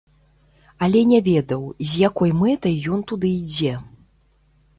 Але 0.85 1.03
не 1.09 1.19
ведаў, 1.27 1.61
з 1.91 2.01
якой 2.09 2.31
мэтай 2.41 2.75
ён 2.97 3.05
туды 3.13 3.27
ідзе. 3.43 3.73